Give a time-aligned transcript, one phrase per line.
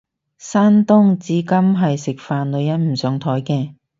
[0.39, 1.45] 山東省至今
[1.77, 3.75] 係食飯女人唔上枱嘅